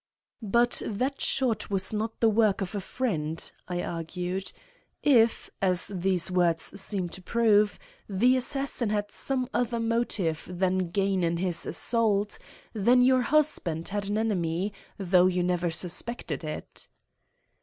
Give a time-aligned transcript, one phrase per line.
[0.41, 4.51] "But that shot was not the work of a friend," I argued.
[5.03, 7.77] "If, as these words seem to prove,
[8.09, 12.39] the assassin had some other motive than gain in his assault,
[12.73, 16.87] then your husband had an enemy, though you never suspected it."